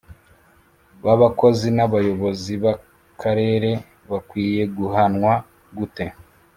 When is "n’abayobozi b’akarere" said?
1.75-3.71